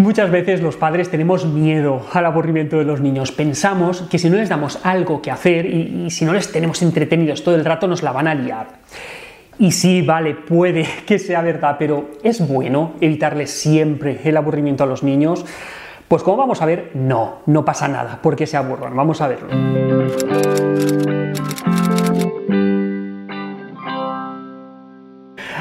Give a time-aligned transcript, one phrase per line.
[0.00, 3.32] Muchas veces los padres tenemos miedo al aburrimiento de los niños.
[3.32, 7.44] Pensamos que si no les damos algo que hacer y, si no les tenemos entretenidos
[7.44, 8.68] todo el rato nos la van a liar.
[9.58, 14.86] Y sí, vale, puede que sea verdad, pero ¿es bueno evitarles siempre el aburrimiento a
[14.86, 15.44] los niños?
[16.08, 18.96] Pues como vamos a ver, no, no pasa nada porque se aburran.
[18.96, 19.50] Vamos a verlo.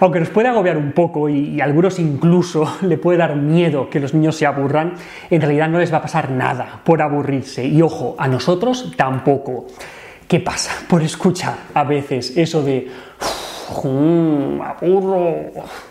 [0.00, 4.00] Aunque nos puede agobiar un poco y, a algunos incluso le puede dar miedo que
[4.00, 4.94] los niños se aburran,
[5.28, 7.64] en realidad no les va a pasar nada por aburrirse.
[7.64, 9.66] Y ojo, a nosotros tampoco.
[10.26, 10.72] ¿Qué pasa?
[10.88, 12.88] Por escuchar a veces eso de
[14.64, 15.34] aburro,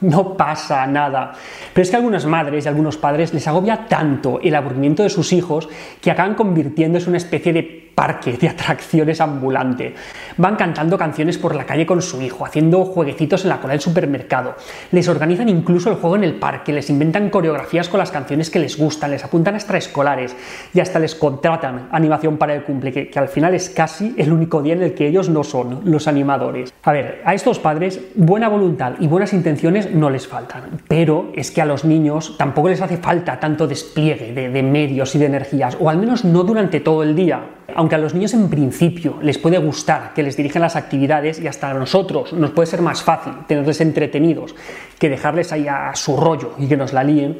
[0.00, 1.32] no pasa nada.
[1.72, 5.10] Pero es que a algunas madres y algunos padres les agobia tanto el aburrimiento de
[5.10, 5.68] sus hijos
[6.00, 9.94] que acaban convirtiéndose en una especie de parque de atracciones ambulante.
[10.36, 13.80] Van cantando canciones por la calle con su hijo, haciendo jueguecitos en la cola del
[13.80, 14.54] supermercado.
[14.92, 18.58] Les organizan incluso el juego en el parque, les inventan coreografías con las canciones que
[18.58, 20.36] les gustan, les apuntan a extraescolares
[20.74, 24.60] y hasta les contratan animación para el cumple, que, al final es casi el único
[24.62, 26.74] día en el que ellos no son los animadores.
[26.82, 31.50] A ver, a estos padres buena voluntad y buenas intenciones no les faltan, pero es
[31.50, 35.26] que a los niños tampoco les hace falta tanto despliegue de, de medios y de
[35.26, 37.40] energías, o al menos no durante todo el día.
[37.74, 41.48] Aunque a los niños en principio les puede gustar que les dirijan las actividades y
[41.48, 44.54] hasta a nosotros nos puede ser más fácil tenerles entretenidos
[44.98, 47.38] que dejarles ahí a su rollo y que nos la líen,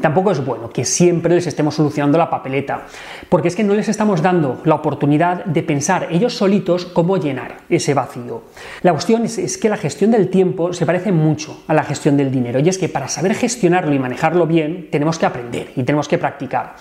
[0.00, 2.82] tampoco es bueno que siempre les estemos solucionando la papeleta,
[3.28, 7.58] porque es que no les estamos dando la oportunidad de pensar ellos solitos cómo llenar
[7.68, 8.42] ese vacío.
[8.82, 12.16] La cuestión es, es, que la gestión del tiempo se parece mucho a la gestión
[12.16, 15.82] del dinero, y es que para saber gestionarlo y manejarlo bien tenemos que aprender y
[15.84, 16.76] tenemos que practicar.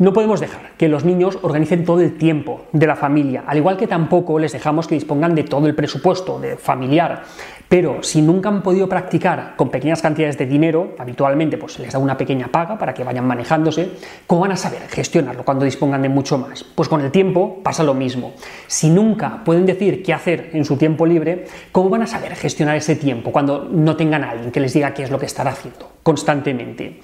[0.00, 3.76] No podemos dejar que los niños organicen todo el tiempo de la familia, al igual
[3.76, 7.24] que tampoco les dejamos que dispongan de todo el presupuesto de familiar.
[7.68, 11.98] Pero si nunca han podido practicar con pequeñas cantidades de dinero, habitualmente pues les da
[11.98, 13.90] una pequeña paga para que vayan manejándose,
[14.26, 16.64] ¿cómo van a saber gestionarlo cuando dispongan de mucho más?
[16.64, 18.32] Pues con el tiempo pasa lo mismo.
[18.68, 22.74] Si nunca pueden decir qué hacer en su tiempo libre, ¿cómo van a saber gestionar
[22.74, 25.46] ese tiempo cuando no tengan a alguien que les diga qué es lo que están
[25.46, 27.00] haciendo constantemente?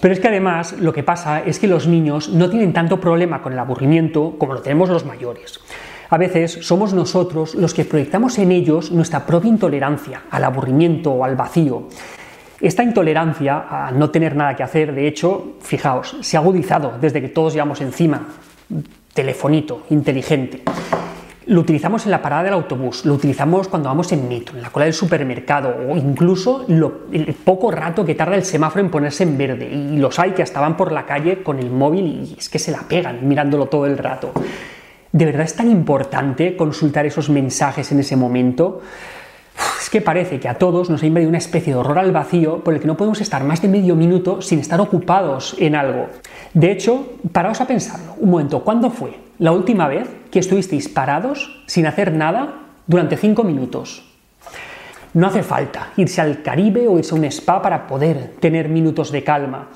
[0.00, 3.42] Pero es que además lo que pasa es que los niños no tienen tanto problema
[3.42, 5.60] con el aburrimiento como lo tenemos los mayores.
[6.10, 11.24] A veces somos nosotros los que proyectamos en ellos nuestra propia intolerancia al aburrimiento o
[11.24, 11.88] al vacío.
[12.60, 17.20] Esta intolerancia a no tener nada que hacer, de hecho, fijaos, se ha agudizado desde
[17.20, 18.26] que todos llevamos encima
[19.12, 20.62] telefonito inteligente.
[21.48, 24.68] Lo utilizamos en la parada del autobús, lo utilizamos cuando vamos en metro, en la
[24.68, 29.22] cola del supermercado o incluso lo, el poco rato que tarda el semáforo en ponerse
[29.22, 29.66] en verde.
[29.66, 32.70] Y los hay que estaban por la calle con el móvil y es que se
[32.70, 34.32] la pegan mirándolo todo el rato.
[35.10, 38.82] ¿De verdad es tan importante consultar esos mensajes en ese momento?
[39.80, 42.62] Es que parece que a todos nos ha invadido una especie de horror al vacío
[42.62, 46.08] por el que no podemos estar más de medio minuto sin estar ocupados en algo.
[46.52, 48.16] De hecho, paraos a pensarlo.
[48.18, 52.54] Un momento, ¿cuándo fue la última vez que estuvisteis parados sin hacer nada
[52.86, 54.04] durante cinco minutos?
[55.14, 59.10] No hace falta irse al Caribe o irse a un spa para poder tener minutos
[59.10, 59.68] de calma.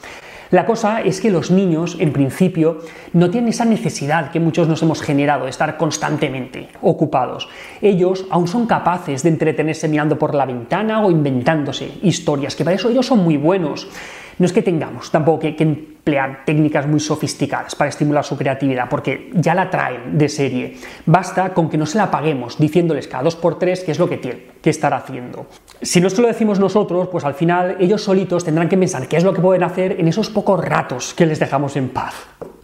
[0.51, 2.81] La cosa es que los niños, en principio,
[3.15, 7.49] no tienen esa necesidad que muchos nos hemos generado de estar constantemente ocupados.
[7.81, 12.77] Ellos aún son capaces de entretenerse mirando por la ventana o inventándose historias, que para
[12.77, 13.89] eso ellos son muy buenos.
[14.39, 19.31] No es que tengamos tampoco que, que técnicas muy sofisticadas para estimular su creatividad, porque
[19.35, 20.77] ya la traen de serie.
[21.07, 24.09] Basta con que no se la paguemos diciéndoles cada dos por tres qué es lo
[24.09, 25.47] que tienen que estar haciendo.
[25.81, 29.17] Si no se lo decimos nosotros, pues al final ellos solitos tendrán que pensar qué
[29.17, 32.15] es lo que pueden hacer en esos pocos ratos que les dejamos en paz.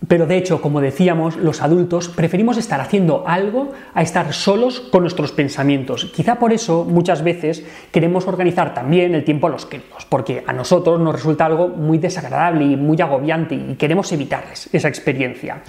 [0.09, 5.03] Pero de hecho, como decíamos, los adultos preferimos estar haciendo algo a estar solos con
[5.03, 6.07] nuestros pensamientos.
[6.07, 10.53] Quizá por eso muchas veces queremos organizar también el tiempo a los críos, porque a
[10.55, 15.63] nosotros nos resulta algo muy desagradable y muy agobiante y queremos evitarles esa experiencia.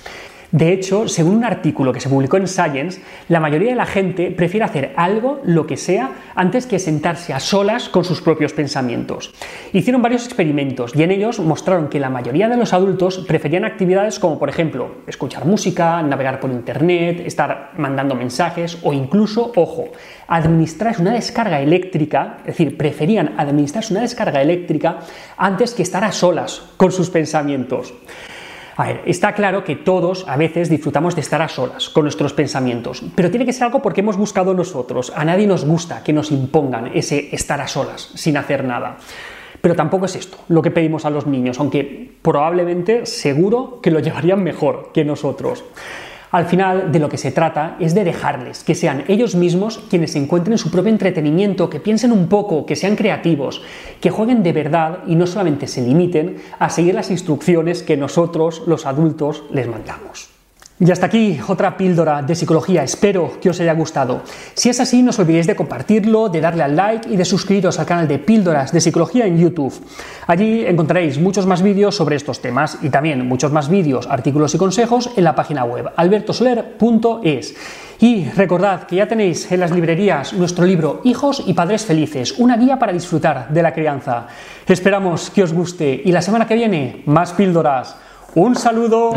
[0.51, 4.31] De hecho, según un artículo que se publicó en Science, la mayoría de la gente
[4.31, 9.31] prefiere hacer algo, lo que sea, antes que sentarse a solas con sus propios pensamientos.
[9.73, 14.17] Hicieron varios experimentos y en ellos mostraron que la mayoría de los adultos preferían actividades
[14.17, 19.89] como, por ejemplo, escuchar música, navegar por internet, estar mandando mensajes o incluso, ojo,
[20.27, 24.99] administrarse una descarga eléctrica, es decir, preferían administrarse una descarga eléctrica
[25.37, 27.93] antes que estar a solas con sus pensamientos.
[28.79, 32.31] A ver, está claro que todos a veces disfrutamos de estar a solas con nuestros
[32.31, 35.11] pensamientos, pero tiene que ser algo porque hemos buscado nosotros.
[35.17, 38.95] A nadie nos gusta que nos impongan ese estar a solas sin hacer nada.
[39.59, 43.99] Pero tampoco es esto lo que pedimos a los niños, aunque probablemente seguro que lo
[43.99, 45.65] llevarían mejor que nosotros.
[46.31, 50.15] Al final, de lo que se trata es de dejarles, que sean ellos mismos quienes
[50.15, 53.63] encuentren su propio entretenimiento, que piensen un poco, que sean creativos,
[53.99, 58.61] que jueguen de verdad y no solamente se limiten a seguir las instrucciones que nosotros,
[58.67, 60.28] los adultos, les mandamos.
[60.81, 62.83] Y hasta aquí otra píldora de psicología.
[62.83, 64.21] Espero que os haya gustado.
[64.53, 67.79] Si es así, no os olvidéis de compartirlo, de darle al like y de suscribiros
[67.79, 69.73] al canal de Píldoras de Psicología en YouTube.
[70.25, 74.57] Allí encontraréis muchos más vídeos sobre estos temas y también muchos más vídeos, artículos y
[74.57, 77.55] consejos en la página web albertosoler.es.
[77.99, 82.55] Y recordad que ya tenéis en las librerías nuestro libro Hijos y Padres Felices, una
[82.55, 84.27] guía para disfrutar de la crianza.
[84.65, 87.97] Esperamos que os guste y la semana que viene más píldoras.
[88.35, 89.11] Un saludo.